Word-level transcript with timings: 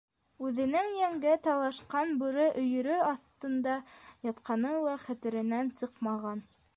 Үҙенең 0.47 0.87
йәнгә 0.99 1.33
талашҡан 1.47 2.13
бүре 2.23 2.47
өйөрө 2.63 2.97
аҫтында 3.09 3.77
ятҡаны 4.31 4.73
ла 4.89 4.97
хәтеренән 5.05 5.71
сыҡмаған. 5.81 6.43